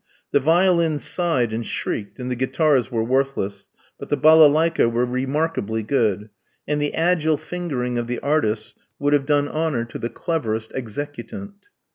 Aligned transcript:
The 0.31 0.39
violins 0.39 1.03
sighed 1.03 1.53
and 1.53 1.63
shrieked, 1.63 2.17
and 2.19 2.31
the 2.31 2.35
guitars 2.35 2.89
were 2.91 3.03
worthless, 3.03 3.67
but 3.99 4.09
the 4.09 4.17
balalaiki 4.17 4.85
were 4.91 5.05
remarkably 5.05 5.83
good; 5.83 6.31
and 6.67 6.81
the 6.81 6.95
agile 6.95 7.37
fingering 7.37 7.99
of 7.99 8.07
the 8.07 8.17
artists 8.21 8.73
would 8.97 9.13
have 9.13 9.27
done 9.27 9.47
honour 9.47 9.85
to 9.85 9.99
the 9.99 10.09
cleverest 10.09 10.71
executant. 10.73 11.67